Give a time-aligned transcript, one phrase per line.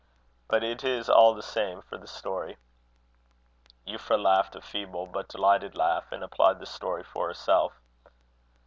[0.47, 2.57] But it is all the same for the story."
[3.87, 7.73] Euphra laughed a feeble but delighted laugh, and applied the story for herself.